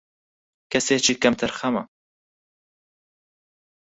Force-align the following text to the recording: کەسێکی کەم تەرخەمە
کەسێکی 0.71 1.15
کەم 1.23 1.33
تەرخەمە 1.41 1.83